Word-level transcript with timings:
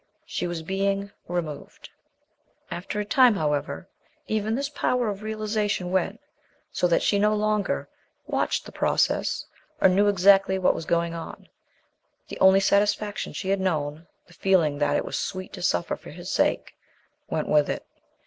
She 0.25 0.47
was 0.47 0.63
being 0.63 1.11
removed. 1.27 1.91
After 2.71 2.99
a 2.99 3.05
time, 3.05 3.35
however, 3.35 3.87
even 4.25 4.55
this 4.55 4.67
power 4.67 5.09
of 5.09 5.21
realization 5.21 5.91
went, 5.91 6.19
so 6.71 6.87
that 6.87 7.03
she 7.03 7.19
no 7.19 7.35
longer 7.35 7.87
"watched 8.25 8.65
the 8.65 8.71
process" 8.71 9.45
or 9.79 9.89
knew 9.89 10.07
exactly 10.07 10.57
what 10.57 10.73
was 10.73 10.85
going 10.85 11.13
on. 11.13 11.47
The 12.29 12.39
one 12.41 12.59
satisfaction 12.61 13.31
she 13.33 13.49
had 13.49 13.61
known 13.61 14.07
the 14.25 14.33
feeling 14.33 14.79
that 14.79 14.95
it 14.97 15.05
was 15.05 15.19
sweet 15.19 15.53
to 15.53 15.61
suffer 15.61 15.95
for 15.95 16.09
his 16.09 16.31
sake 16.31 16.73
went 17.29 17.47
with 17.47 17.69
it. 17.69 17.85